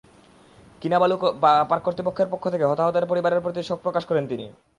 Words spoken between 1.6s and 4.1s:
park কর্তৃপক্ষের পক্ষ থেকে হতাহতদের পরিবারের প্রতি শোক প্রকাশ